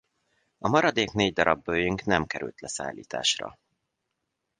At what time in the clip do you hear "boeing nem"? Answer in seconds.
1.63-2.25